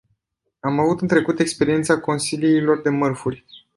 [0.59, 3.45] Am avut în trecut experiența consiliilor de mărfuri.